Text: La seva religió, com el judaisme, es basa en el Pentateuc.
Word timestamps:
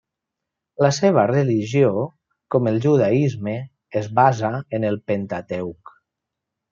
La 0.83 0.89
seva 0.99 1.25
religió, 1.31 1.91
com 2.55 2.69
el 2.71 2.81
judaisme, 2.87 3.53
es 4.01 4.09
basa 4.21 4.53
en 4.79 4.89
el 4.91 4.99
Pentateuc. 5.13 5.95